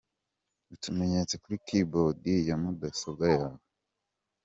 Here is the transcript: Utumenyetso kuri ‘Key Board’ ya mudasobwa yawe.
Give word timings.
Utumenyetso 0.73 1.33
kuri 1.43 1.57
‘Key 1.65 1.83
Board’ 1.91 2.19
ya 2.47 2.55
mudasobwa 2.61 3.25
yawe. 3.35 3.59